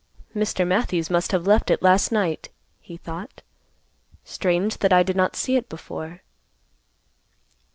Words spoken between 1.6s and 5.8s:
it last night," he thought. "Strange that I did not see it